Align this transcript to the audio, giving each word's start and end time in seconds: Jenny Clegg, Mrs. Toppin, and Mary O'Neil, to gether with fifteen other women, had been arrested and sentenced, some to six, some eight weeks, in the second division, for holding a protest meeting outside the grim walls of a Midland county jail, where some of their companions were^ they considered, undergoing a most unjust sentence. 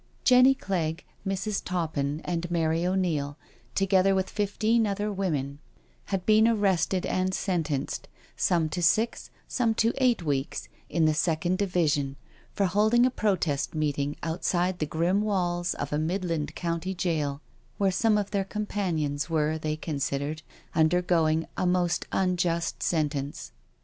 Jenny 0.23 0.55
Clegg, 0.55 1.05
Mrs. 1.27 1.61
Toppin, 1.63 2.21
and 2.25 2.49
Mary 2.49 2.87
O'Neil, 2.87 3.37
to 3.75 3.85
gether 3.85 4.15
with 4.15 4.31
fifteen 4.31 4.87
other 4.87 5.11
women, 5.13 5.59
had 6.05 6.25
been 6.25 6.47
arrested 6.47 7.05
and 7.05 7.35
sentenced, 7.35 8.07
some 8.35 8.67
to 8.69 8.81
six, 8.81 9.29
some 9.47 9.75
eight 9.99 10.23
weeks, 10.23 10.67
in 10.89 11.05
the 11.05 11.13
second 11.13 11.59
division, 11.59 12.15
for 12.51 12.65
holding 12.65 13.05
a 13.05 13.11
protest 13.11 13.75
meeting 13.75 14.15
outside 14.23 14.79
the 14.79 14.87
grim 14.87 15.21
walls 15.21 15.75
of 15.75 15.93
a 15.93 15.99
Midland 15.99 16.55
county 16.55 16.95
jail, 16.95 17.39
where 17.77 17.91
some 17.91 18.17
of 18.17 18.31
their 18.31 18.43
companions 18.43 19.27
were^ 19.27 19.61
they 19.61 19.75
considered, 19.75 20.41
undergoing 20.73 21.45
a 21.57 21.67
most 21.67 22.07
unjust 22.11 22.81
sentence. 22.81 23.51